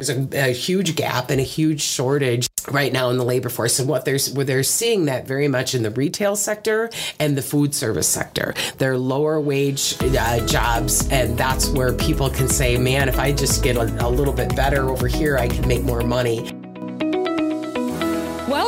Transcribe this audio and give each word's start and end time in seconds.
There's 0.00 0.10
a, 0.10 0.48
a, 0.48 0.52
huge 0.52 0.96
gap 0.96 1.30
and 1.30 1.40
a 1.40 1.44
huge 1.44 1.80
shortage 1.80 2.48
right 2.68 2.92
now 2.92 3.10
in 3.10 3.16
the 3.16 3.24
labor 3.24 3.48
force, 3.48 3.78
and 3.78 3.88
what 3.88 4.04
they're 4.04 4.18
where 4.32 4.44
they're 4.44 4.64
seeing 4.64 5.04
that 5.04 5.24
very 5.24 5.46
much 5.46 5.72
in 5.72 5.84
the 5.84 5.90
retail 5.92 6.34
sector 6.34 6.90
and 7.20 7.36
the 7.36 7.42
food 7.42 7.76
service 7.76 8.08
sector. 8.08 8.54
They're 8.78 8.98
lower 8.98 9.40
wage 9.40 9.94
uh, 10.00 10.44
jobs, 10.48 11.08
and 11.12 11.38
that's 11.38 11.68
where 11.68 11.92
people 11.92 12.28
can 12.28 12.48
say, 12.48 12.76
"Man, 12.76 13.08
if 13.08 13.20
I 13.20 13.30
just 13.30 13.62
get 13.62 13.76
a, 13.76 13.82
a 14.04 14.10
little 14.10 14.34
bit 14.34 14.56
better 14.56 14.90
over 14.90 15.06
here, 15.06 15.38
I 15.38 15.46
can 15.46 15.68
make 15.68 15.84
more 15.84 16.02
money." 16.02 16.63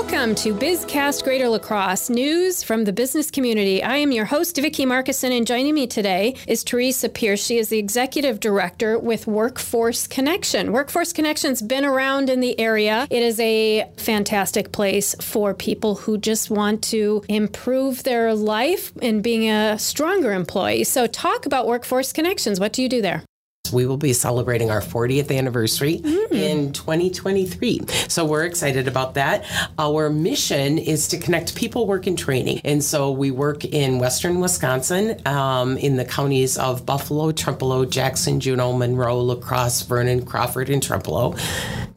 Welcome 0.09 0.37
to 0.37 0.55
BizCast 0.55 1.25
Greater 1.25 1.49
La 1.49 1.59
Crosse, 1.59 2.11
news 2.11 2.63
from 2.63 2.85
the 2.85 2.93
business 2.93 3.29
community. 3.29 3.83
I 3.83 3.97
am 3.97 4.13
your 4.13 4.25
host, 4.25 4.57
Vicki 4.57 4.87
Markison, 4.87 5.37
and 5.37 5.45
joining 5.45 5.75
me 5.75 5.89
today 5.89 6.37
is 6.47 6.63
Teresa 6.63 7.09
Pierce. 7.09 7.45
She 7.45 7.59
is 7.59 7.71
the 7.71 7.79
executive 7.81 8.39
director 8.39 9.01
with 9.01 9.27
Workforce 9.27 10.07
Connection. 10.07 10.71
Workforce 10.71 11.13
Connection's 11.13 11.61
been 11.61 11.85
around 11.85 12.31
in 12.31 12.39
the 12.39 12.59
area. 12.61 13.09
It 13.11 13.21
is 13.21 13.41
a 13.41 13.91
fantastic 13.97 14.71
place 14.71 15.17
for 15.21 15.55
people 15.55 15.97
who 15.97 16.19
just 16.19 16.51
want 16.51 16.85
to 16.85 17.25
improve 17.29 18.05
their 18.05 18.33
life 18.33 18.93
and 19.03 19.25
being 19.25 19.51
a 19.51 19.77
stronger 19.77 20.33
employee. 20.33 20.85
So, 20.85 21.09
talk 21.09 21.47
about 21.47 21.67
Workforce 21.67 22.13
Connections. 22.13 22.61
What 22.61 22.73
do 22.73 22.81
you 22.81 22.89
do 22.89 23.03
there? 23.03 23.25
We 23.73 23.87
will 23.87 23.97
be 23.97 24.13
celebrating 24.13 24.71
our 24.71 24.81
40th 24.81 25.37
anniversary 25.37 25.99
mm. 25.99 26.33
in 26.33 26.73
2023. 26.73 27.81
So 28.09 28.25
we're 28.25 28.45
excited 28.45 28.89
about 28.89 29.15
that. 29.15 29.45
Our 29.79 30.11
mission 30.11 30.79
is 30.79 31.09
to 31.09 31.19
connect 31.19 31.55
people, 31.57 31.87
work, 31.87 32.07
and 32.07 32.19
training. 32.19 32.61
And 32.65 32.83
so 32.83 33.11
we 33.11 33.31
work 33.31 33.65
in 33.65 33.99
Western 33.99 34.41
Wisconsin 34.41 35.21
um, 35.27 35.77
in 35.79 35.97
the 35.97 36.05
counties 36.05 36.59
of 36.59 36.87
Buffalo, 36.87 37.33
Trempealeau, 37.33 37.89
Jackson, 37.89 38.41
Juneau, 38.41 38.73
Monroe, 38.73 39.21
La 39.21 39.37
Crosse, 39.37 39.83
Vernon, 39.83 40.25
Crawford, 40.25 40.71
and 40.71 40.83
Trempealeau. 40.83 41.39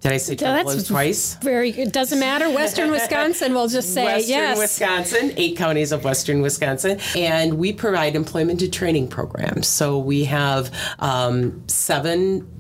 Did 0.01 0.13
I 0.13 0.17
say 0.17 0.35
Trempealeau 0.35 0.88
twice? 0.88 1.35
Very. 1.35 1.71
It 1.71 1.91
doesn't 1.91 2.19
matter. 2.19 2.49
Western 2.49 2.89
Wisconsin, 2.91 3.53
we'll 3.53 3.67
just 3.67 3.94
say 3.94 4.05
Western 4.05 4.29
yes. 4.29 4.57
Wisconsin, 4.57 5.33
eight 5.35 5.57
counties 5.57 5.91
of 5.91 6.03
Western 6.03 6.41
Wisconsin. 6.41 6.99
And 7.16 7.57
we 7.57 7.73
provide 7.73 8.16
employment 8.16 8.61
to 8.61 8.69
training 8.69 9.09
programs. 9.09 9.67
So 9.67 9.99
we 9.99 10.23
have 10.25 10.73
um, 10.99 11.58
seven 11.67 12.58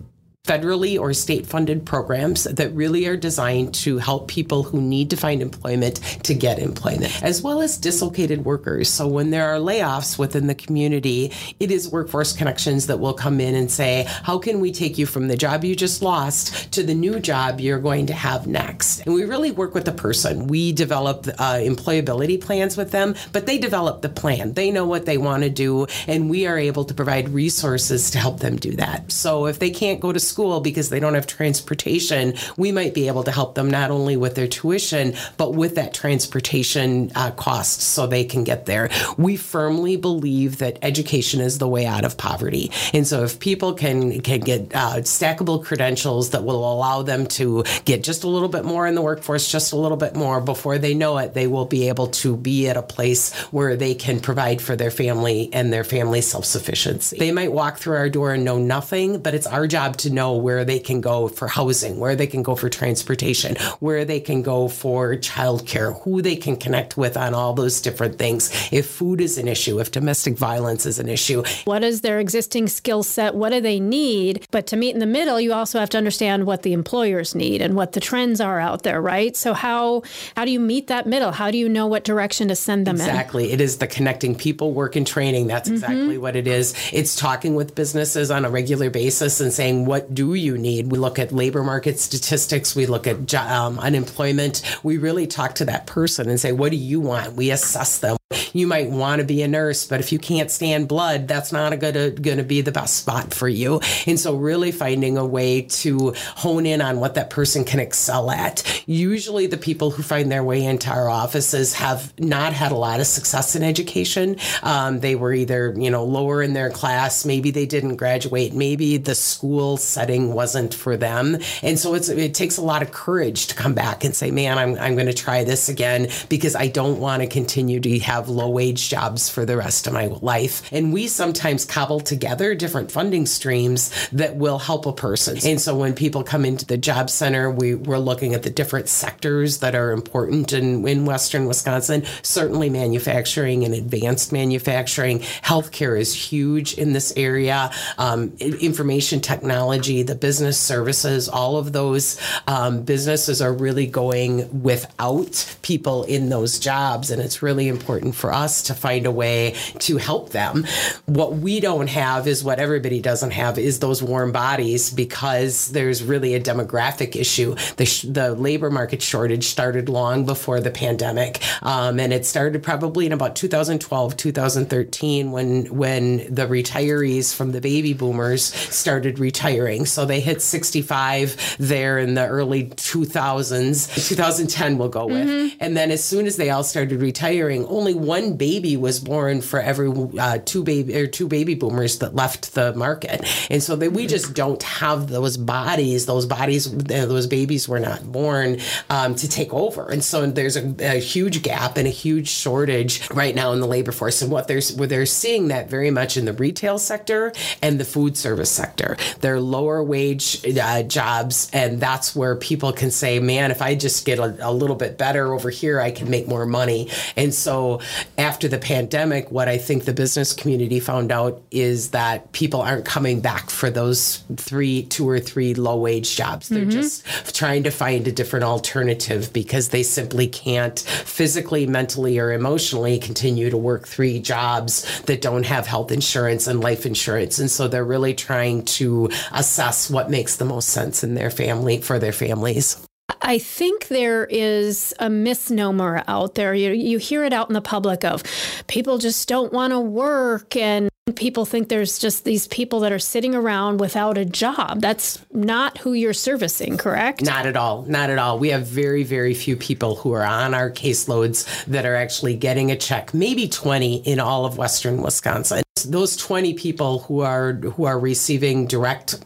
federally 0.49 0.99
or 0.99 1.13
state 1.13 1.45
funded 1.45 1.85
programs 1.85 2.45
that 2.45 2.73
really 2.73 3.05
are 3.05 3.15
designed 3.15 3.71
to 3.71 3.99
help 3.99 4.27
people 4.27 4.63
who 4.63 4.81
need 4.81 5.11
to 5.11 5.15
find 5.15 5.43
employment 5.43 5.97
to 6.23 6.33
get 6.33 6.57
employment, 6.57 7.21
as 7.21 7.43
well 7.43 7.61
as 7.61 7.77
dislocated 7.77 8.43
workers. 8.45 8.89
So 8.89 9.07
when 9.07 9.29
there 9.29 9.53
are 9.53 9.59
layoffs 9.59 10.17
within 10.17 10.47
the 10.47 10.55
community, 10.55 11.31
it 11.59 11.69
is 11.69 11.91
Workforce 11.91 12.33
Connections 12.33 12.87
that 12.87 12.99
will 12.99 13.13
come 13.13 13.39
in 13.39 13.53
and 13.53 13.69
say, 13.69 14.07
How 14.23 14.39
can 14.39 14.59
we 14.59 14.71
take 14.71 14.97
you 14.97 15.05
from 15.05 15.27
the 15.27 15.37
job 15.37 15.63
you 15.63 15.75
just 15.75 16.01
lost 16.01 16.71
to 16.71 16.81
the 16.81 16.95
new 16.95 17.19
job 17.19 17.59
you're 17.59 17.77
going 17.77 18.07
to 18.07 18.13
have 18.13 18.47
next? 18.47 19.01
And 19.01 19.13
we 19.13 19.25
really 19.25 19.51
work 19.51 19.75
with 19.75 19.85
the 19.85 19.91
person. 19.91 20.47
We 20.47 20.71
develop 20.71 21.27
uh, 21.27 21.59
employability 21.61 22.41
plans 22.41 22.75
with 22.75 22.89
them, 22.89 23.13
but 23.33 23.45
they 23.45 23.59
develop 23.59 24.01
the 24.01 24.09
plan. 24.09 24.53
They 24.53 24.71
know 24.71 24.87
what 24.87 25.05
they 25.05 25.19
want 25.19 25.43
to 25.43 25.51
do, 25.51 25.85
and 26.07 26.27
we 26.27 26.47
are 26.47 26.57
able 26.57 26.85
to 26.85 26.93
provide 26.95 27.29
resources 27.29 28.09
to 28.11 28.17
help 28.17 28.39
them 28.39 28.55
do 28.55 28.71
that. 28.77 29.11
So 29.11 29.45
if 29.45 29.59
they 29.59 29.69
can't 29.69 29.99
go 29.99 30.11
to 30.11 30.19
school, 30.19 30.38
school 30.39 30.61
because 30.61 30.87
they 30.87 31.01
don't 31.01 31.15
have 31.15 31.27
transportation, 31.27 32.33
we 32.55 32.71
might 32.71 32.93
be 32.93 33.09
able 33.09 33.25
to 33.25 33.31
help 33.31 33.55
them 33.55 33.69
not 33.69 33.91
only 33.91 34.15
with 34.15 34.35
their 34.35 34.47
tuition, 34.47 35.13
but 35.35 35.53
with 35.53 35.75
that 35.75 35.93
transportation 35.93 37.11
uh, 37.13 37.29
cost 37.31 37.81
so 37.81 38.07
they 38.07 38.23
can 38.23 38.45
get 38.45 38.65
there. 38.65 38.89
We 39.17 39.35
firmly 39.35 39.97
believe 39.97 40.59
that 40.59 40.79
education 40.81 41.41
is 41.41 41.57
the 41.57 41.67
way 41.67 41.85
out 41.85 42.05
of 42.05 42.15
poverty. 42.15 42.71
And 42.93 43.05
so 43.05 43.25
if 43.25 43.41
people 43.41 43.73
can, 43.73 44.21
can 44.21 44.39
get 44.39 44.73
uh, 44.73 45.01
stackable 45.01 45.61
credentials 45.61 46.29
that 46.29 46.45
will 46.45 46.71
allow 46.71 47.01
them 47.01 47.27
to 47.39 47.65
get 47.83 48.01
just 48.01 48.23
a 48.23 48.29
little 48.29 48.47
bit 48.47 48.63
more 48.63 48.87
in 48.87 48.95
the 48.95 49.01
workforce, 49.01 49.51
just 49.51 49.73
a 49.73 49.75
little 49.75 49.97
bit 49.97 50.15
more 50.15 50.39
before 50.39 50.77
they 50.77 50.93
know 50.93 51.17
it, 51.17 51.33
they 51.33 51.47
will 51.47 51.65
be 51.65 51.89
able 51.89 52.07
to 52.23 52.37
be 52.37 52.69
at 52.69 52.77
a 52.77 52.81
place 52.81 53.35
where 53.51 53.75
they 53.75 53.93
can 53.93 54.21
provide 54.21 54.61
for 54.61 54.77
their 54.77 54.89
family 54.89 55.49
and 55.51 55.73
their 55.73 55.83
family 55.83 56.21
self 56.21 56.45
sufficiency. 56.45 57.17
They 57.17 57.33
might 57.33 57.51
walk 57.51 57.77
through 57.79 57.97
our 57.97 58.09
door 58.09 58.31
and 58.31 58.45
know 58.45 58.57
nothing, 58.57 59.19
but 59.19 59.33
it's 59.33 59.45
our 59.45 59.67
job 59.67 59.97
to 59.97 60.09
know 60.09 60.28
know 60.29 60.37
where 60.37 60.63
they 60.65 60.79
can 60.79 61.01
go 61.01 61.27
for 61.27 61.47
housing, 61.47 61.99
where 61.99 62.15
they 62.15 62.27
can 62.27 62.43
go 62.43 62.55
for 62.55 62.69
transportation, 62.69 63.55
where 63.79 64.05
they 64.05 64.19
can 64.19 64.41
go 64.41 64.67
for 64.67 65.15
childcare, 65.15 65.99
who 66.03 66.21
they 66.21 66.35
can 66.35 66.55
connect 66.55 66.97
with 66.97 67.17
on 67.17 67.33
all 67.33 67.53
those 67.53 67.81
different 67.81 68.17
things. 68.17 68.49
If 68.71 68.87
food 68.87 69.21
is 69.21 69.37
an 69.37 69.47
issue, 69.47 69.79
if 69.79 69.91
domestic 69.91 70.37
violence 70.37 70.85
is 70.85 70.99
an 70.99 71.09
issue. 71.09 71.43
What 71.65 71.83
is 71.83 72.01
their 72.01 72.19
existing 72.19 72.67
skill 72.67 73.03
set? 73.03 73.35
What 73.35 73.49
do 73.49 73.61
they 73.61 73.79
need? 73.79 74.47
But 74.51 74.67
to 74.67 74.75
meet 74.75 74.93
in 74.93 74.99
the 74.99 75.05
middle, 75.05 75.39
you 75.39 75.53
also 75.53 75.79
have 75.79 75.89
to 75.91 75.97
understand 75.97 76.45
what 76.45 76.63
the 76.63 76.73
employers 76.73 77.35
need 77.35 77.61
and 77.61 77.75
what 77.75 77.93
the 77.93 77.99
trends 77.99 78.39
are 78.41 78.59
out 78.59 78.83
there, 78.83 79.01
right? 79.01 79.35
So 79.35 79.53
how 79.53 80.03
how 80.35 80.45
do 80.45 80.51
you 80.51 80.59
meet 80.59 80.87
that 80.87 81.07
middle? 81.07 81.31
How 81.31 81.51
do 81.51 81.57
you 81.57 81.69
know 81.69 81.87
what 81.87 82.03
direction 82.03 82.47
to 82.49 82.55
send 82.55 82.85
them 82.85 82.95
exactly. 82.95 83.09
in? 83.09 83.19
Exactly. 83.19 83.51
It 83.53 83.61
is 83.61 83.77
the 83.77 83.87
connecting 83.87 84.35
people, 84.35 84.73
work 84.73 84.95
and 84.95 85.07
training. 85.07 85.47
That's 85.47 85.67
mm-hmm. 85.67 85.75
exactly 85.75 86.17
what 86.17 86.35
it 86.35 86.47
is. 86.47 86.73
It's 86.93 87.15
talking 87.15 87.55
with 87.55 87.75
businesses 87.75 88.31
on 88.31 88.45
a 88.45 88.49
regular 88.49 88.89
basis 88.89 89.39
and 89.41 89.51
saying 89.51 89.85
what 89.85 90.08
do 90.13 90.33
you 90.33 90.57
need? 90.57 90.91
We 90.91 90.97
look 90.97 91.19
at 91.19 91.31
labor 91.31 91.63
market 91.63 91.99
statistics, 91.99 92.75
we 92.75 92.85
look 92.85 93.07
at 93.07 93.33
um, 93.33 93.79
unemployment. 93.79 94.61
We 94.83 94.97
really 94.97 95.27
talk 95.27 95.55
to 95.55 95.65
that 95.65 95.87
person 95.87 96.29
and 96.29 96.39
say, 96.39 96.51
what 96.51 96.71
do 96.71 96.77
you 96.77 96.99
want? 96.99 97.33
We 97.33 97.51
assess 97.51 97.99
them. 97.99 98.18
You 98.53 98.67
might 98.67 98.89
want 98.89 99.19
to 99.19 99.25
be 99.25 99.41
a 99.41 99.47
nurse, 99.47 99.85
but 99.85 99.99
if 99.99 100.11
you 100.11 100.19
can't 100.19 100.51
stand 100.51 100.87
blood, 100.87 101.27
that's 101.27 101.51
not 101.51 101.77
going 101.79 102.21
to 102.21 102.43
be 102.43 102.61
the 102.61 102.71
best 102.71 102.97
spot 102.97 103.33
for 103.33 103.47
you. 103.47 103.81
And 104.05 104.19
so, 104.19 104.35
really 104.35 104.71
finding 104.71 105.17
a 105.17 105.25
way 105.25 105.63
to 105.63 106.13
hone 106.35 106.65
in 106.65 106.81
on 106.81 106.99
what 106.99 107.15
that 107.15 107.29
person 107.29 107.63
can 107.63 107.79
excel 107.79 108.31
at. 108.31 108.83
Usually, 108.85 109.47
the 109.47 109.57
people 109.57 109.91
who 109.91 110.03
find 110.03 110.31
their 110.31 110.43
way 110.43 110.63
into 110.63 110.89
our 110.89 111.09
offices 111.09 111.73
have 111.75 112.17
not 112.19 112.53
had 112.53 112.71
a 112.71 112.75
lot 112.75 112.99
of 112.99 113.07
success 113.07 113.55
in 113.55 113.63
education. 113.63 114.37
Um, 114.63 114.99
they 114.99 115.15
were 115.15 115.33
either, 115.33 115.73
you 115.77 115.89
know, 115.89 116.03
lower 116.03 116.41
in 116.41 116.53
their 116.53 116.69
class, 116.69 117.25
maybe 117.25 117.51
they 117.51 117.65
didn't 117.65 117.97
graduate, 117.97 118.53
maybe 118.53 118.97
the 118.97 119.15
school 119.15 119.77
setting 119.77 120.33
wasn't 120.33 120.73
for 120.73 120.97
them. 120.97 121.37
And 121.61 121.77
so, 121.79 121.93
it 121.95 122.33
takes 122.33 122.57
a 122.57 122.61
lot 122.61 122.81
of 122.81 122.91
courage 122.91 123.47
to 123.47 123.55
come 123.55 123.73
back 123.73 124.03
and 124.03 124.15
say, 124.15 124.31
man, 124.31 124.57
I'm, 124.57 124.77
I'm 124.77 124.95
going 124.95 125.07
to 125.07 125.13
try 125.13 125.43
this 125.43 125.69
again 125.69 126.09
because 126.29 126.55
I 126.55 126.67
don't 126.67 126.99
want 126.99 127.21
to 127.21 127.27
continue 127.27 127.79
to 127.79 127.99
have 127.99 128.29
low 128.39 128.49
wage 128.49 128.89
jobs 128.89 129.29
for 129.29 129.45
the 129.45 129.57
rest 129.57 129.85
of 129.85 129.93
my 129.93 130.07
life. 130.07 130.71
And 130.71 130.93
we 130.93 131.07
sometimes 131.07 131.65
cobble 131.65 131.99
together 131.99 132.55
different 132.55 132.89
funding 132.91 133.25
streams 133.25 133.91
that 134.11 134.37
will 134.37 134.59
help 134.59 134.85
a 134.85 134.93
person. 134.93 135.37
And 135.45 135.59
so 135.59 135.75
when 135.75 135.93
people 135.93 136.23
come 136.23 136.45
into 136.45 136.65
the 136.65 136.77
job 136.77 137.09
center, 137.09 137.51
we, 137.51 137.75
we're 137.75 137.97
looking 137.97 138.33
at 138.33 138.43
the 138.43 138.49
different 138.49 138.87
sectors 138.87 139.59
that 139.59 139.75
are 139.75 139.91
important 139.91 140.53
in, 140.53 140.87
in 140.87 141.05
Western 141.05 141.45
Wisconsin. 141.47 142.05
Certainly 142.23 142.69
manufacturing 142.69 143.65
and 143.65 143.73
advanced 143.73 144.31
manufacturing. 144.31 145.19
Healthcare 145.19 145.99
is 145.99 146.13
huge 146.13 146.73
in 146.75 146.93
this 146.93 147.11
area. 147.17 147.71
Um, 147.97 148.33
information 148.39 149.19
technology, 149.19 150.03
the 150.03 150.15
business 150.15 150.57
services, 150.57 151.27
all 151.27 151.57
of 151.57 151.73
those 151.73 152.19
um, 152.47 152.83
businesses 152.83 153.41
are 153.41 153.53
really 153.53 153.87
going 153.87 154.63
without 154.63 155.57
people 155.61 156.05
in 156.05 156.29
those 156.29 156.57
jobs. 156.59 157.11
And 157.11 157.21
it's 157.21 157.41
really 157.41 157.67
important 157.67 157.89
important 157.89 158.15
for 158.29 158.35
us 158.35 158.61
to 158.61 158.75
find 158.75 159.07
a 159.07 159.11
way 159.11 159.55
to 159.79 159.97
help 159.97 160.29
them. 160.29 160.63
What 161.07 161.33
we 161.33 161.59
don't 161.59 161.87
have 161.87 162.27
is 162.27 162.43
what 162.43 162.59
everybody 162.59 163.01
doesn't 163.01 163.31
have 163.31 163.57
is 163.57 163.79
those 163.79 164.03
warm 164.03 164.31
bodies 164.31 164.91
because 164.91 165.69
there's 165.69 166.03
really 166.03 166.35
a 166.35 166.39
demographic 166.39 167.15
issue. 167.15 167.55
The, 167.77 167.87
sh- 167.87 168.03
the 168.03 168.35
labor 168.35 168.69
market 168.69 169.01
shortage 169.01 169.45
started 169.45 169.89
long 169.89 170.27
before 170.27 170.59
the 170.59 170.69
pandemic, 170.69 171.41
um, 171.63 171.99
and 171.99 172.13
it 172.13 172.23
started 172.23 172.61
probably 172.61 173.07
in 173.07 173.13
about 173.13 173.35
2012, 173.35 174.15
2013 174.15 175.31
when 175.31 175.65
when 175.75 176.17
the 176.33 176.45
retirees 176.45 177.33
from 177.33 177.51
the 177.51 177.61
baby 177.61 177.93
boomers 177.93 178.43
started 178.53 179.17
retiring. 179.17 179.87
So 179.87 180.05
they 180.05 180.19
hit 180.19 180.43
65 180.43 181.55
there 181.57 181.97
in 181.97 182.13
the 182.13 182.27
early 182.27 182.65
2000s. 182.65 184.07
2010 184.07 184.77
we'll 184.77 184.89
go 184.89 185.07
with, 185.07 185.27
mm-hmm. 185.27 185.57
and 185.59 185.75
then 185.75 185.89
as 185.89 186.03
soon 186.03 186.27
as 186.27 186.37
they 186.37 186.51
all 186.51 186.63
started 186.63 187.01
retiring, 187.01 187.65
only 187.65 187.95
one 188.19 188.37
baby 188.37 188.75
was 188.77 188.99
born 188.99 189.41
for 189.41 189.59
every 189.59 189.91
uh, 190.19 190.39
two 190.43 190.63
baby 190.63 190.95
or 190.95 191.07
two 191.07 191.27
baby 191.27 191.55
boomers 191.55 191.99
that 191.99 192.15
left 192.15 192.53
the 192.53 192.73
market, 192.75 193.25
and 193.49 193.63
so 193.63 193.75
we 193.75 194.07
just 194.07 194.33
don't 194.33 194.61
have 194.63 195.07
those 195.07 195.37
bodies. 195.37 196.05
Those 196.05 196.25
bodies, 196.25 196.71
those 196.71 197.27
babies 197.27 197.67
were 197.67 197.79
not 197.79 198.11
born 198.11 198.59
um, 198.89 199.15
to 199.15 199.29
take 199.29 199.53
over, 199.53 199.89
and 199.89 200.03
so 200.03 200.25
there's 200.25 200.57
a, 200.57 200.75
a, 200.79 200.99
huge 200.99 201.41
gap 201.41 201.77
and 201.77 201.87
a 201.87 201.91
huge 201.91 202.29
shortage 202.29 203.09
right 203.11 203.33
now 203.33 203.53
in 203.53 203.61
the 203.61 203.67
labor 203.67 203.91
force. 203.91 204.21
And 204.21 204.31
what 204.31 204.47
they're 204.47 204.61
where 204.75 204.87
they're 204.87 205.05
seeing 205.05 205.47
that 205.47 205.69
very 205.69 205.91
much 205.91 206.17
in 206.17 206.25
the 206.25 206.33
retail 206.33 206.77
sector 206.77 207.33
and 207.61 207.79
the 207.79 207.85
food 207.85 208.17
service 208.17 208.51
sector. 208.51 208.97
They're 209.21 209.39
lower 209.39 209.83
wage 209.83 210.45
uh, 210.45 210.83
jobs, 210.83 211.49
and 211.53 211.79
that's 211.79 212.15
where 212.15 212.35
people 212.35 212.73
can 212.73 212.91
say, 212.91 213.19
"Man, 213.19 213.51
if 213.51 213.61
I 213.61 213.75
just 213.75 214.05
get 214.05 214.19
a, 214.19 214.35
a 214.41 214.51
little 214.51 214.75
bit 214.75 214.97
better 214.97 215.33
over 215.33 215.49
here, 215.49 215.79
I 215.79 215.91
can 215.91 216.09
make 216.09 216.27
more 216.27 216.45
money." 216.45 216.89
And 217.15 217.33
so 217.33 217.79
after 218.19 218.49
the 218.49 218.57
pandemic, 218.57 219.31
what 219.31 219.47
I 219.47 219.57
think 219.57 219.85
the 219.85 219.93
business 219.93 220.33
community 220.33 220.81
found 220.81 221.09
out 221.09 221.41
is 221.51 221.91
that 221.91 222.33
people 222.33 222.61
aren't 222.61 222.83
coming 222.83 223.21
back 223.21 223.49
for 223.49 223.69
those 223.69 224.23
three, 224.35 224.83
two 224.83 225.07
or 225.07 225.19
three 225.19 225.53
low 225.53 225.77
wage 225.77 226.17
jobs. 226.17 226.49
They're 226.49 226.63
mm-hmm. 226.63 226.69
just 226.69 227.33
trying 227.33 227.63
to 227.63 227.71
find 227.71 228.05
a 228.09 228.11
different 228.11 228.43
alternative 228.43 229.31
because 229.31 229.69
they 229.69 229.83
simply 229.83 230.27
can't 230.27 230.77
physically, 230.79 231.65
mentally, 231.65 232.19
or 232.19 232.33
emotionally 232.33 232.99
continue 232.99 233.49
to 233.49 233.57
work 233.57 233.87
three 233.87 234.19
jobs 234.19 235.01
that 235.03 235.21
don't 235.21 235.45
have 235.45 235.65
health 235.65 235.89
insurance 235.89 236.45
and 236.45 236.59
life 236.59 236.85
insurance. 236.85 237.39
And 237.39 237.49
so 237.49 237.69
they're 237.69 237.85
really 237.85 238.13
trying 238.13 238.65
to 238.65 239.09
assess 239.31 239.89
what 239.89 240.09
makes 240.09 240.35
the 240.35 240.45
most 240.45 240.69
sense 240.69 241.05
in 241.05 241.15
their 241.15 241.31
family 241.31 241.79
for 241.79 241.99
their 241.99 242.11
families. 242.11 242.85
I 243.21 243.39
think 243.39 243.87
there 243.87 244.25
is 244.25 244.93
a 244.99 245.09
misnomer 245.09 246.03
out 246.07 246.35
there. 246.35 246.53
You, 246.53 246.71
you 246.71 246.97
hear 246.97 247.23
it 247.23 247.33
out 247.33 247.49
in 247.49 247.53
the 247.53 247.61
public 247.61 248.03
of 248.03 248.23
people 248.67 248.97
just 248.97 249.27
don't 249.27 249.51
want 249.51 249.71
to 249.71 249.79
work 249.79 250.55
and 250.55 250.89
people 251.15 251.45
think 251.45 251.69
there's 251.69 251.99
just 251.99 252.23
these 252.23 252.47
people 252.47 252.79
that 252.81 252.91
are 252.91 252.99
sitting 252.99 253.35
around 253.35 253.79
without 253.79 254.17
a 254.17 254.25
job. 254.25 254.81
That's 254.81 255.23
not 255.31 255.77
who 255.79 255.93
you're 255.93 256.13
servicing, 256.13 256.77
correct? 256.77 257.23
Not 257.23 257.45
at 257.45 257.57
all. 257.57 257.83
Not 257.83 258.09
at 258.09 258.17
all. 258.17 258.39
We 258.39 258.49
have 258.49 258.65
very, 258.67 259.03
very 259.03 259.33
few 259.33 259.55
people 259.55 259.95
who 259.95 260.11
are 260.13 260.23
on 260.23 260.53
our 260.53 260.69
caseloads 260.69 261.65
that 261.65 261.85
are 261.85 261.95
actually 261.95 262.35
getting 262.35 262.71
a 262.71 262.75
check, 262.75 263.13
maybe 263.13 263.47
20 263.47 263.97
in 264.07 264.19
all 264.19 264.45
of 264.45 264.57
Western 264.57 265.01
Wisconsin. 265.01 265.63
Those 265.87 266.15
20 266.17 266.53
people 266.55 266.99
who 266.99 267.21
are 267.21 267.53
who 267.53 267.85
are 267.85 267.97
receiving 267.97 268.67
direct 268.67 269.23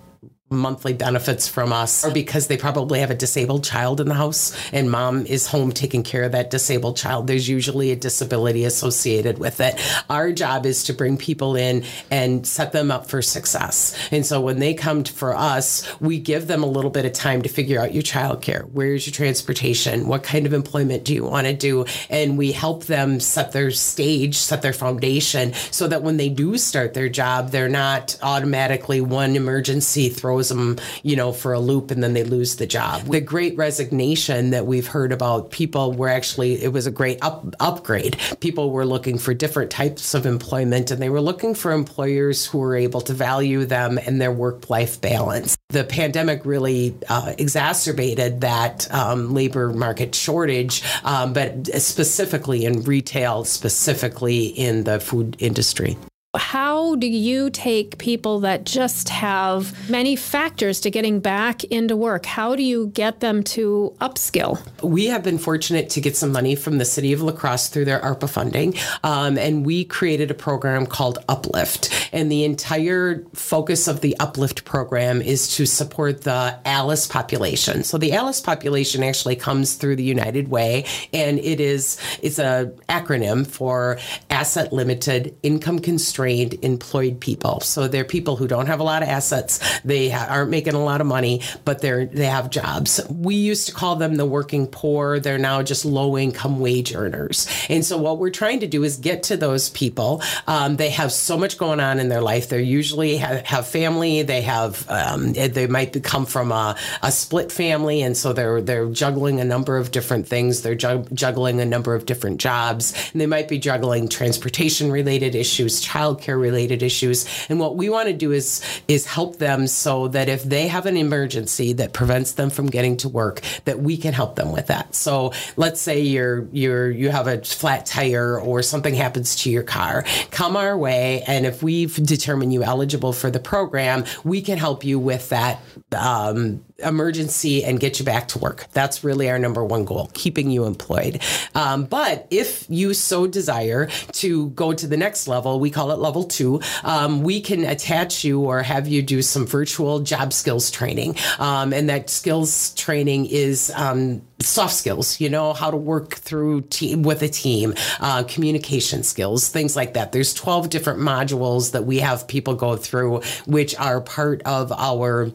monthly 0.54 0.94
benefits 0.94 1.48
from 1.48 1.74
us 1.74 2.06
or 2.06 2.12
because 2.12 2.48
they 2.48 2.58
probably 2.58 3.00
have 3.00 3.12
a 3.12 3.16
disabled 3.16 3.64
child 3.64 4.00
in 4.00 4.08
the 4.08 4.14
house 4.14 4.56
and 4.72 4.90
mom 4.90 5.26
is 5.26 5.48
home 5.48 5.72
taking 5.72 6.04
care 6.04 6.24
of 6.24 6.32
that 6.32 6.50
disabled 6.50 6.98
child. 6.98 7.28
There's 7.28 7.48
usually 7.48 7.92
a 7.92 7.96
disability 7.96 8.66
associated 8.66 9.38
with 9.38 9.60
it. 9.60 9.80
Our 10.10 10.32
job 10.32 10.66
is 10.66 10.84
to 10.86 10.94
bring 10.94 11.18
people 11.18 11.56
in 11.56 11.84
and 12.12 12.46
set 12.46 12.72
them 12.72 12.92
up 12.92 13.08
for 13.08 13.22
success. 13.22 13.98
And 14.12 14.26
so 14.26 14.42
when 14.42 14.60
they 14.60 14.74
come 14.74 15.04
for 15.04 15.36
us, 15.36 15.88
we 16.00 16.20
give 16.20 16.48
them 16.48 16.64
a 16.64 16.68
little 16.68 16.92
bit 16.92 17.06
of 17.06 17.14
time 17.14 17.42
to 17.42 17.50
figure 17.50 17.80
out 17.80 17.94
your 17.94 18.04
childcare. 18.04 18.70
Where's 18.72 19.06
your 19.08 19.14
transportation? 19.14 20.08
What 20.08 20.24
kind 20.24 20.46
of 20.46 20.54
employment 20.54 21.04
do 21.04 21.14
you 21.14 21.24
want 21.24 21.48
to 21.48 21.54
do? 21.54 21.86
And 22.10 22.38
we 22.38 22.52
help 22.52 22.86
them 22.86 23.20
set 23.20 23.52
their 23.52 23.72
stage, 23.72 24.36
set 24.36 24.62
their 24.62 24.74
foundation 24.74 25.54
so 25.72 25.88
that 25.88 26.04
when 26.04 26.18
they 26.18 26.30
do 26.30 26.58
start 26.58 26.94
their 26.94 27.10
job, 27.10 27.50
they're 27.50 27.70
not 27.70 28.18
automatically 28.22 29.02
one 29.02 29.36
emergency 29.36 30.10
throws 30.10 30.43
throws 30.44 30.78
them, 30.78 30.78
you 31.04 31.16
know, 31.16 31.32
for 31.32 31.54
a 31.54 31.60
loop 31.60 31.92
and 31.92 32.04
then 32.04 32.14
they 32.14 32.24
lose 32.24 32.58
the 32.58 32.66
job. 32.66 33.04
The 33.04 33.22
great 33.22 33.56
resignation 33.58 34.52
that 34.52 34.66
we've 34.66 34.88
heard 34.88 35.12
about, 35.12 35.52
people 35.52 35.94
were 35.94 36.10
actually, 36.10 36.64
it 36.64 36.74
was 36.74 36.88
a 36.88 36.92
great 36.92 37.20
up, 37.22 37.46
upgrade. 37.60 38.18
People 38.40 38.72
were 38.72 38.86
looking 38.86 39.18
for 39.18 39.34
different 39.34 39.72
types 39.72 40.14
of 40.14 40.26
employment 40.26 40.92
and 40.92 41.02
they 41.02 41.10
were 41.10 41.22
looking 41.22 41.56
for 41.56 41.72
employers 41.72 42.46
who 42.46 42.60
were 42.60 42.76
able 42.76 43.02
to 43.02 43.14
value 43.14 43.66
them 43.66 43.98
and 43.98 44.20
their 44.20 44.32
work 44.32 44.70
life 44.70 45.00
balance. 45.02 45.58
The 45.70 45.84
pandemic 45.84 46.46
really 46.46 46.96
uh, 47.10 47.34
exacerbated 47.38 48.42
that 48.42 48.94
um, 48.94 49.34
labor 49.34 49.70
market 49.70 50.14
shortage, 50.16 50.84
um, 51.04 51.34
but 51.34 51.68
specifically 51.82 52.66
in 52.66 52.84
retail, 52.84 53.46
specifically 53.46 54.46
in 54.46 54.84
the 54.84 55.00
food 55.00 55.36
industry. 55.40 55.98
How 56.36 56.96
do 56.96 57.06
you 57.06 57.52
take 57.52 58.00
people 58.00 58.40
that 58.40 58.66
just 58.66 59.10
have 59.10 59.88
many 59.88 60.16
factors 60.16 60.80
to 60.80 60.90
getting 60.90 61.20
back 61.20 61.64
into 61.66 61.96
work? 61.96 62.26
How 62.26 62.56
do 62.56 62.64
you 62.64 62.88
get 62.88 63.20
them 63.20 63.44
to 63.44 63.96
upskill? 64.02 64.60
We 64.82 65.06
have 65.06 65.22
been 65.22 65.38
fortunate 65.38 65.92
to 65.92 66.02
get 66.02 66.18
some 66.18 66.32
money 66.32 66.56
from 66.56 66.80
the 66.80 66.86
city 66.86 67.14
of 67.14 67.22
La 67.22 67.34
Crosse 67.34 67.70
through 67.70 67.86
their 67.86 68.00
ARPA 68.00 68.28
funding, 68.28 68.74
um, 69.04 69.38
and 69.38 69.64
we 69.64 69.86
created 69.86 70.32
a 70.32 70.34
program 70.34 70.88
called 70.88 71.20
Uplift. 71.30 72.10
And 72.12 72.32
the 72.32 72.46
entire 72.46 73.24
focus 73.36 73.88
of 73.88 74.02
the 74.02 74.18
Uplift 74.20 74.66
program 74.66 75.22
is 75.22 75.56
to 75.58 75.68
support 75.68 76.22
the 76.22 76.60
ALICE 76.66 77.06
population. 77.06 77.84
So 77.84 78.00
the 78.00 78.12
ALICE 78.12 78.42
population 78.42 79.04
actually 79.04 79.36
comes 79.36 79.76
through 79.76 79.98
the 79.98 80.04
United 80.04 80.48
Way, 80.48 80.86
and 81.14 81.38
it 81.38 81.60
is 81.60 82.00
it's 82.24 82.40
a 82.40 82.74
acronym 82.90 83.46
for 83.46 84.00
Asset 84.32 84.74
Limited 84.74 85.36
Income 85.44 85.78
Constrained 85.78 86.23
trained, 86.24 86.54
employed 86.62 87.20
people. 87.20 87.60
So 87.60 87.90
they're 87.90 88.06
people 88.06 88.38
who 88.38 88.48
don't 88.48 88.68
have 88.68 88.80
a 88.80 88.84
lot 88.84 89.04
of 89.04 89.10
assets. 89.10 89.60
They 89.82 90.14
aren't 90.14 90.50
making 90.50 90.74
a 90.74 90.82
lot 90.82 91.02
of 91.02 91.08
money, 91.08 91.42
but 91.66 91.82
they're 91.82 92.06
they 92.06 92.28
have 92.28 92.50
jobs. 92.50 93.02
We 93.10 93.36
used 93.36 93.68
to 93.68 93.74
call 93.74 93.98
them 93.98 94.16
the 94.16 94.26
working 94.26 94.68
poor. 94.68 95.20
They're 95.20 95.38
now 95.38 95.62
just 95.64 95.84
low 95.84 96.18
income 96.18 96.62
wage 96.62 96.96
earners. 96.96 97.46
And 97.68 97.84
so 97.84 97.98
what 97.98 98.20
we're 98.20 98.30
trying 98.30 98.62
to 98.62 98.68
do 98.68 98.86
is 98.86 98.98
get 98.98 99.24
to 99.24 99.36
those 99.36 99.70
people. 99.72 100.22
Um, 100.48 100.78
they 100.78 100.92
have 100.92 101.12
so 101.12 101.38
much 101.38 101.58
going 101.58 101.82
on 101.82 102.00
in 102.00 102.08
their 102.08 102.22
life. 102.22 102.48
They 102.48 102.62
usually 102.62 103.18
have, 103.18 103.46
have 103.46 103.68
family. 103.68 104.22
They 104.22 104.44
have 104.44 104.90
um, 104.90 105.34
they 105.34 105.68
might 105.68 106.02
come 106.04 106.26
from 106.26 106.54
a, 106.54 106.78
a, 107.02 107.12
split 107.12 107.52
family, 107.52 108.02
and 108.02 108.16
so 108.16 108.32
they're 108.32 108.62
they're 108.62 108.88
juggling 108.88 109.42
a 109.42 109.46
number 109.46 109.76
of 109.76 109.92
different 109.92 110.26
things. 110.26 110.62
They're 110.62 110.76
juggling 110.76 111.60
a 111.60 111.66
number 111.66 111.96
of 111.96 112.06
different 112.06 112.40
jobs, 112.40 112.94
and 113.12 113.20
they 113.20 113.28
might 113.28 113.50
be 113.50 113.60
juggling 113.60 114.08
transportation 114.08 114.90
related 114.90 115.36
issues, 115.36 115.82
child 115.82 116.13
childcare 116.14 116.40
related 116.40 116.84
issues. 116.84 117.26
And 117.50 117.60
what 117.60 117.76
we 117.76 117.90
want 117.90 118.08
to 118.08 118.14
do 118.14 118.32
is 118.32 118.62
is 118.88 119.06
help 119.06 119.38
them 119.38 119.68
so 119.68 120.08
that 120.10 120.30
if 120.30 120.44
they 120.44 120.68
have 120.68 120.86
an 120.86 120.98
emergency 120.98 121.74
that 121.74 121.94
prevents 121.94 122.34
them 122.34 122.50
from 122.50 122.68
getting 122.68 122.98
to 122.98 123.10
work, 123.10 123.42
that 123.66 123.80
we 123.80 123.98
can 123.98 124.14
help 124.14 124.36
them 124.36 124.52
with 124.52 124.68
that. 124.68 124.96
So 124.96 125.34
let's 125.58 125.82
say 125.82 126.02
you're 126.02 126.48
you're 126.52 126.90
you 126.90 127.10
have 127.10 127.28
a 127.28 127.42
flat 127.42 127.86
tire 127.86 128.40
or 128.40 128.62
something 128.62 128.94
happens 128.94 129.36
to 129.44 129.50
your 129.50 129.64
car, 129.64 130.06
come 130.32 130.56
our 130.56 130.78
way, 130.78 131.24
and 131.28 131.46
if 131.46 131.64
we've 131.64 131.96
determined 131.96 132.54
you 132.54 132.64
eligible 132.64 133.14
for 133.14 133.30
the 133.30 133.40
program, 133.40 134.06
we 134.24 134.42
can 134.42 134.58
help 134.58 134.84
you 134.84 135.00
with 135.00 135.30
that 135.30 135.60
um, 135.96 136.64
emergency 136.84 137.64
and 137.64 137.80
get 137.80 138.00
you 138.00 138.06
back 138.06 138.28
to 138.30 138.40
work. 138.40 138.68
That's 138.74 139.04
really 139.04 139.30
our 139.30 139.40
number 139.40 139.64
one 139.64 139.86
goal, 139.86 140.10
keeping 140.14 140.52
you 140.52 140.66
employed. 140.66 141.22
Um, 141.56 141.86
but 141.86 142.28
if 142.30 142.66
you 142.70 142.94
so 142.94 143.28
desire 143.28 143.88
to 144.14 144.50
go 144.52 144.74
to 144.74 144.88
the 144.88 144.98
next 144.98 145.28
level, 145.28 145.60
we 145.60 145.70
call 145.70 145.92
it 145.92 146.00
level 146.00 146.24
two, 146.24 146.62
um, 146.84 147.22
we 147.24 147.42
can 147.42 147.64
attach 147.66 148.24
you 148.24 148.42
or 148.42 148.62
have 148.62 148.88
you 148.88 149.02
do 149.02 149.22
some 149.22 149.46
virtual 149.46 150.00
job 150.00 150.34
skills 150.34 150.72
training. 150.72 151.16
Um, 151.40 151.74
and 151.74 151.90
that 151.90 152.10
skills 152.10 152.74
training 152.76 153.28
is 153.28 153.72
um, 153.76 154.22
soft 154.40 154.74
skills, 154.74 155.20
you 155.20 155.30
know, 155.30 155.54
how 155.54 155.72
to 155.72 155.78
work 155.78 156.16
through 156.16 156.62
team 156.62 157.04
with 157.04 157.22
a 157.22 157.30
team, 157.30 157.74
uh, 158.00 158.24
communication 158.24 159.04
skills, 159.04 159.50
things 159.50 159.76
like 159.76 159.94
that. 159.94 160.12
There's 160.12 160.34
12 160.34 160.70
different 160.70 161.00
modules 161.00 161.72
that 161.72 161.86
we 161.86 162.00
have 162.00 162.28
people 162.28 162.56
go 162.56 162.76
through, 162.76 163.22
which 163.46 163.76
are 163.76 164.02
part 164.02 164.42
of 164.44 164.72
our 164.72 165.32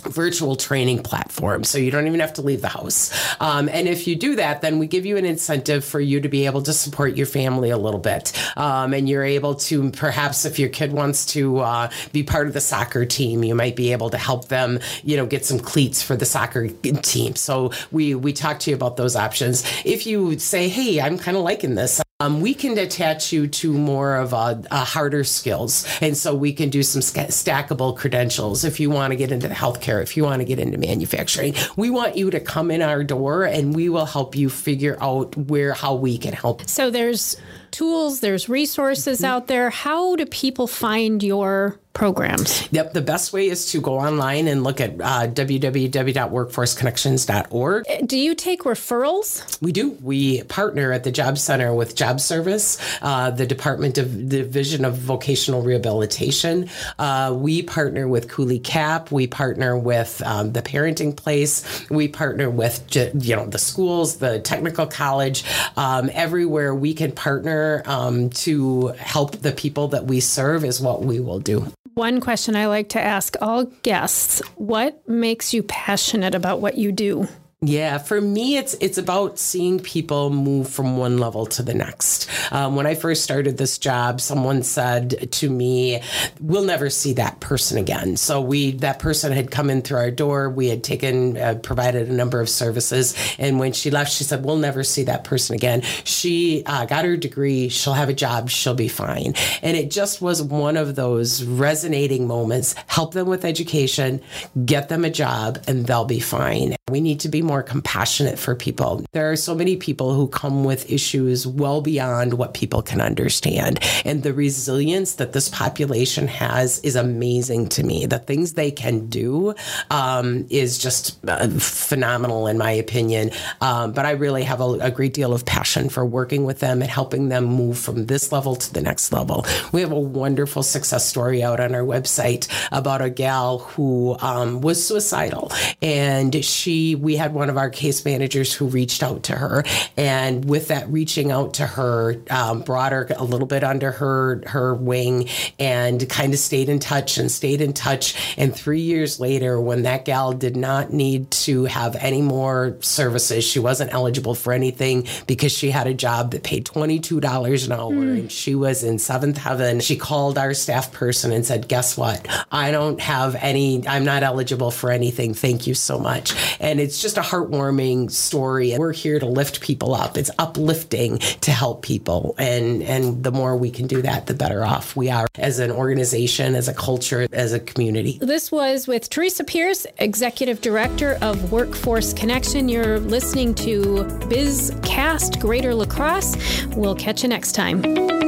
virtual 0.00 0.56
training 0.56 1.02
platform. 1.02 1.64
So 1.64 1.78
you 1.78 1.90
don't 1.90 2.06
even 2.06 2.20
have 2.20 2.32
to 2.34 2.42
leave 2.42 2.62
the 2.62 2.68
house. 2.68 3.12
Um, 3.40 3.68
and 3.68 3.88
if 3.88 4.06
you 4.06 4.16
do 4.16 4.36
that, 4.36 4.60
then 4.60 4.78
we 4.78 4.86
give 4.86 5.06
you 5.06 5.16
an 5.16 5.24
incentive 5.24 5.84
for 5.84 6.00
you 6.00 6.20
to 6.20 6.28
be 6.28 6.46
able 6.46 6.62
to 6.62 6.72
support 6.72 7.16
your 7.16 7.26
family 7.26 7.70
a 7.70 7.78
little 7.78 8.00
bit. 8.00 8.32
Um, 8.56 8.94
and 8.94 9.08
you're 9.08 9.24
able 9.24 9.54
to 9.54 9.90
perhaps 9.90 10.44
if 10.44 10.58
your 10.58 10.68
kid 10.68 10.92
wants 10.92 11.26
to 11.26 11.58
uh, 11.58 11.90
be 12.12 12.22
part 12.22 12.46
of 12.46 12.52
the 12.54 12.60
soccer 12.60 13.04
team, 13.04 13.44
you 13.44 13.54
might 13.54 13.76
be 13.76 13.92
able 13.92 14.10
to 14.10 14.18
help 14.18 14.48
them, 14.48 14.78
you 15.02 15.16
know, 15.16 15.26
get 15.26 15.44
some 15.44 15.58
cleats 15.58 16.02
for 16.02 16.16
the 16.16 16.26
soccer 16.26 16.68
team. 16.68 17.36
So 17.36 17.72
we, 17.90 18.14
we 18.14 18.32
talk 18.32 18.60
to 18.60 18.70
you 18.70 18.76
about 18.76 18.96
those 18.96 19.16
options. 19.16 19.64
If 19.84 20.06
you 20.06 20.38
say, 20.38 20.68
hey, 20.68 21.00
I'm 21.00 21.18
kind 21.18 21.36
of 21.36 21.42
liking 21.42 21.74
this, 21.74 22.00
um, 22.18 22.40
we 22.40 22.54
can 22.54 22.78
attach 22.78 23.30
you 23.30 23.46
to 23.46 23.70
more 23.70 24.16
of 24.16 24.32
a, 24.32 24.62
a, 24.70 24.78
harder 24.78 25.22
skills. 25.22 25.86
And 26.00 26.16
so 26.16 26.34
we 26.34 26.54
can 26.54 26.70
do 26.70 26.82
some 26.82 27.02
stackable 27.02 27.94
credentials 27.94 28.64
if 28.64 28.80
you 28.80 28.88
want 28.88 29.10
to 29.10 29.16
get 29.16 29.30
into 29.30 29.48
healthcare, 29.48 30.02
if 30.02 30.16
you 30.16 30.24
want 30.24 30.40
to 30.40 30.46
get 30.46 30.58
into 30.58 30.78
manufacturing. 30.78 31.54
We 31.76 31.90
want 31.90 32.16
you 32.16 32.30
to 32.30 32.40
come 32.40 32.70
in 32.70 32.80
our 32.80 33.04
door 33.04 33.44
and 33.44 33.74
we 33.76 33.90
will 33.90 34.06
help 34.06 34.34
you 34.34 34.48
figure 34.48 34.96
out 34.98 35.36
where, 35.36 35.74
how 35.74 35.94
we 35.94 36.16
can 36.16 36.32
help. 36.32 36.66
So 36.66 36.88
there's 36.88 37.36
tools, 37.70 38.20
there's 38.20 38.48
resources 38.48 39.18
mm-hmm. 39.18 39.26
out 39.26 39.46
there. 39.46 39.70
How 39.70 40.16
do 40.16 40.26
people 40.26 40.66
find 40.66 41.22
your 41.22 41.78
programs? 41.96 42.68
Yep. 42.72 42.92
The 42.92 43.00
best 43.00 43.32
way 43.32 43.48
is 43.48 43.72
to 43.72 43.80
go 43.80 43.98
online 43.98 44.46
and 44.48 44.62
look 44.62 44.82
at 44.82 45.00
uh, 45.00 45.28
www.workforceconnections.org. 45.28 47.84
Uh, 47.88 47.96
do 48.04 48.18
you 48.18 48.34
take 48.34 48.64
referrals? 48.64 49.62
We 49.62 49.72
do. 49.72 49.92
We 50.02 50.42
partner 50.42 50.92
at 50.92 51.04
the 51.04 51.10
Job 51.10 51.38
Center 51.38 51.72
with 51.74 51.96
Job 51.96 52.20
Service, 52.20 52.76
uh, 53.00 53.30
the 53.30 53.46
Department 53.46 53.96
of 53.96 54.28
Division 54.28 54.84
of 54.84 54.98
Vocational 54.98 55.62
Rehabilitation. 55.62 56.68
Uh, 56.98 57.34
we 57.36 57.62
partner 57.62 58.06
with 58.06 58.28
Couleecap. 58.28 59.10
We 59.10 59.26
partner 59.26 59.78
with 59.78 60.22
um, 60.24 60.52
the 60.52 60.60
Parenting 60.60 61.16
Place. 61.16 61.88
We 61.88 62.08
partner 62.08 62.50
with 62.50 62.94
you 62.94 63.36
know 63.36 63.46
the 63.46 63.58
schools, 63.58 64.18
the 64.18 64.40
technical 64.40 64.86
college, 64.86 65.44
um, 65.76 66.10
everywhere 66.12 66.74
we 66.74 66.92
can 66.92 67.12
partner 67.12 67.55
um, 67.86 68.30
to 68.30 68.88
help 68.98 69.36
the 69.36 69.52
people 69.52 69.88
that 69.88 70.04
we 70.06 70.20
serve 70.20 70.64
is 70.64 70.80
what 70.80 71.02
we 71.02 71.20
will 71.20 71.40
do. 71.40 71.72
One 71.94 72.20
question 72.20 72.56
I 72.56 72.66
like 72.66 72.90
to 72.90 73.00
ask 73.00 73.36
all 73.40 73.64
guests 73.82 74.42
What 74.56 75.08
makes 75.08 75.54
you 75.54 75.62
passionate 75.62 76.34
about 76.34 76.60
what 76.60 76.76
you 76.76 76.92
do? 76.92 77.26
Yeah, 77.62 77.96
for 77.96 78.20
me, 78.20 78.58
it's 78.58 78.74
it's 78.82 78.98
about 78.98 79.38
seeing 79.38 79.80
people 79.80 80.28
move 80.28 80.68
from 80.68 80.98
one 80.98 81.16
level 81.16 81.46
to 81.46 81.62
the 81.62 81.72
next. 81.72 82.28
Um, 82.52 82.76
when 82.76 82.86
I 82.86 82.94
first 82.94 83.24
started 83.24 83.56
this 83.56 83.78
job, 83.78 84.20
someone 84.20 84.62
said 84.62 85.32
to 85.32 85.48
me, 85.48 86.02
"We'll 86.38 86.64
never 86.64 86.90
see 86.90 87.14
that 87.14 87.40
person 87.40 87.78
again." 87.78 88.18
So 88.18 88.42
we 88.42 88.72
that 88.72 88.98
person 88.98 89.32
had 89.32 89.50
come 89.50 89.70
in 89.70 89.80
through 89.80 89.96
our 89.96 90.10
door. 90.10 90.50
We 90.50 90.68
had 90.68 90.84
taken 90.84 91.38
uh, 91.38 91.54
provided 91.62 92.10
a 92.10 92.12
number 92.12 92.42
of 92.42 92.50
services, 92.50 93.14
and 93.38 93.58
when 93.58 93.72
she 93.72 93.90
left, 93.90 94.12
she 94.12 94.24
said, 94.24 94.44
"We'll 94.44 94.58
never 94.58 94.84
see 94.84 95.04
that 95.04 95.24
person 95.24 95.56
again." 95.56 95.80
She 96.04 96.62
uh, 96.66 96.84
got 96.84 97.06
her 97.06 97.16
degree. 97.16 97.70
She'll 97.70 97.94
have 97.94 98.10
a 98.10 98.14
job. 98.14 98.50
She'll 98.50 98.74
be 98.74 98.88
fine. 98.88 99.32
And 99.62 99.78
it 99.78 99.90
just 99.90 100.20
was 100.20 100.42
one 100.42 100.76
of 100.76 100.94
those 100.94 101.42
resonating 101.42 102.26
moments. 102.26 102.74
Help 102.86 103.14
them 103.14 103.28
with 103.28 103.46
education, 103.46 104.20
get 104.66 104.90
them 104.90 105.06
a 105.06 105.10
job, 105.10 105.64
and 105.66 105.86
they'll 105.86 106.04
be 106.04 106.20
fine. 106.20 106.76
We 106.90 107.00
need 107.00 107.20
to 107.20 107.30
be 107.30 107.45
more 107.46 107.62
compassionate 107.62 108.38
for 108.38 108.54
people. 108.54 109.04
There 109.12 109.30
are 109.30 109.36
so 109.36 109.54
many 109.54 109.76
people 109.76 110.14
who 110.14 110.28
come 110.28 110.64
with 110.64 110.90
issues 110.90 111.46
well 111.46 111.80
beyond 111.80 112.34
what 112.34 112.54
people 112.54 112.82
can 112.82 113.00
understand. 113.00 113.80
And 114.04 114.22
the 114.22 114.34
resilience 114.34 115.14
that 115.14 115.32
this 115.32 115.48
population 115.48 116.28
has 116.28 116.80
is 116.80 116.96
amazing 116.96 117.68
to 117.70 117.82
me. 117.82 118.06
The 118.06 118.18
things 118.18 118.52
they 118.52 118.70
can 118.70 119.06
do 119.06 119.54
um, 119.90 120.46
is 120.50 120.78
just 120.78 121.18
uh, 121.26 121.48
phenomenal, 121.48 122.46
in 122.46 122.58
my 122.58 122.72
opinion. 122.72 123.30
Um, 123.60 123.92
but 123.92 124.04
I 124.04 124.12
really 124.12 124.42
have 124.42 124.60
a, 124.60 124.70
a 124.80 124.90
great 124.90 125.14
deal 125.14 125.32
of 125.32 125.44
passion 125.44 125.88
for 125.88 126.04
working 126.04 126.44
with 126.44 126.60
them 126.60 126.82
and 126.82 126.90
helping 126.90 127.28
them 127.28 127.44
move 127.44 127.78
from 127.78 128.06
this 128.06 128.32
level 128.32 128.56
to 128.56 128.72
the 128.72 128.82
next 128.82 129.12
level. 129.12 129.46
We 129.72 129.80
have 129.80 129.92
a 129.92 130.00
wonderful 130.00 130.62
success 130.62 131.06
story 131.06 131.42
out 131.42 131.60
on 131.60 131.74
our 131.74 131.82
website 131.82 132.48
about 132.72 133.02
a 133.02 133.10
gal 133.10 133.58
who 133.58 134.16
um, 134.20 134.60
was 134.60 134.84
suicidal. 134.84 135.52
And 135.82 136.44
she, 136.44 136.94
we 136.94 137.16
had 137.16 137.34
one 137.36 137.50
of 137.50 137.56
our 137.56 137.70
case 137.70 138.04
managers 138.04 138.52
who 138.52 138.66
reached 138.66 139.02
out 139.02 139.22
to 139.24 139.34
her, 139.34 139.62
and 139.96 140.44
with 140.46 140.68
that 140.68 140.88
reaching 140.88 141.30
out 141.30 141.54
to 141.54 141.66
her, 141.66 142.16
um, 142.30 142.62
brought 142.62 142.92
her 142.92 143.06
a 143.16 143.22
little 143.24 143.46
bit 143.46 143.62
under 143.62 143.92
her 143.92 144.42
her 144.46 144.74
wing, 144.74 145.28
and 145.58 146.08
kind 146.08 146.32
of 146.32 146.40
stayed 146.40 146.68
in 146.68 146.78
touch 146.78 147.18
and 147.18 147.30
stayed 147.30 147.60
in 147.60 147.72
touch. 147.72 148.34
And 148.36 148.54
three 148.54 148.80
years 148.80 149.20
later, 149.20 149.60
when 149.60 149.82
that 149.82 150.04
gal 150.04 150.32
did 150.32 150.56
not 150.56 150.92
need 150.92 151.30
to 151.30 151.66
have 151.66 151.94
any 151.96 152.22
more 152.22 152.76
services, 152.80 153.44
she 153.44 153.58
wasn't 153.58 153.92
eligible 153.92 154.34
for 154.34 154.52
anything 154.52 155.06
because 155.26 155.52
she 155.52 155.70
had 155.70 155.86
a 155.86 155.94
job 155.94 156.32
that 156.32 156.42
paid 156.42 156.64
twenty 156.64 156.98
two 156.98 157.20
dollars 157.20 157.66
an 157.66 157.72
hour, 157.72 157.92
mm. 157.92 158.20
and 158.20 158.32
she 158.32 158.54
was 158.54 158.82
in 158.82 158.98
seventh 158.98 159.36
heaven. 159.36 159.80
She 159.80 159.96
called 159.96 160.38
our 160.38 160.54
staff 160.54 160.90
person 160.92 161.32
and 161.32 161.44
said, 161.44 161.68
"Guess 161.68 161.98
what? 161.98 162.26
I 162.50 162.70
don't 162.70 163.00
have 163.00 163.34
any. 163.36 163.86
I'm 163.86 164.04
not 164.04 164.22
eligible 164.22 164.70
for 164.70 164.90
anything. 164.90 165.34
Thank 165.34 165.66
you 165.66 165.74
so 165.74 165.98
much." 165.98 166.34
And 166.60 166.80
it's 166.80 167.02
just 167.02 167.18
a 167.18 167.22
heartwarming 167.26 168.10
story. 168.10 168.76
We're 168.78 168.92
here 168.92 169.18
to 169.18 169.26
lift 169.26 169.60
people 169.60 169.94
up. 169.94 170.16
It's 170.16 170.30
uplifting 170.38 171.18
to 171.18 171.50
help 171.50 171.82
people. 171.82 172.34
And, 172.38 172.82
and 172.82 173.22
the 173.22 173.32
more 173.32 173.56
we 173.56 173.70
can 173.70 173.86
do 173.86 174.02
that, 174.02 174.26
the 174.26 174.34
better 174.34 174.64
off 174.64 174.96
we 174.96 175.10
are 175.10 175.26
as 175.36 175.58
an 175.58 175.70
organization, 175.70 176.54
as 176.54 176.68
a 176.68 176.74
culture, 176.74 177.26
as 177.32 177.52
a 177.52 177.60
community. 177.60 178.18
This 178.20 178.52
was 178.52 178.86
with 178.86 179.10
Teresa 179.10 179.44
Pierce, 179.44 179.86
Executive 179.98 180.60
Director 180.60 181.18
of 181.20 181.52
Workforce 181.52 182.12
Connection. 182.12 182.68
You're 182.68 183.00
listening 183.00 183.54
to 183.56 184.04
BizCast 184.30 185.40
Greater 185.40 185.74
La 185.74 185.86
Crosse. 185.86 186.36
We'll 186.76 186.96
catch 186.96 187.22
you 187.22 187.28
next 187.28 187.52
time. 187.52 188.25